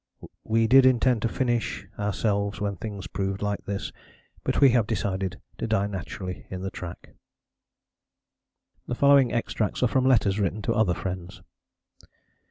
[0.43, 3.91] We did intend to finish ourselves when things proved like this,
[4.43, 7.11] but we have decided to die naturally in the track.
[8.87, 11.43] The following extracts are from letters written to other friends